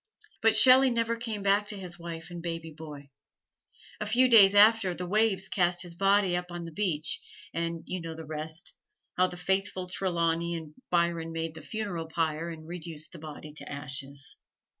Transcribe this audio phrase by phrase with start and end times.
[0.41, 3.11] But Shelley never came back to his wife and baby boy.
[3.99, 7.21] A few days after, the waves cast his body up on the beach,
[7.53, 8.73] and you know the rest
[9.17, 13.71] how the faithful Trelawney and Byron made the funeral pyre and reduced the body to
[13.71, 14.37] ashes.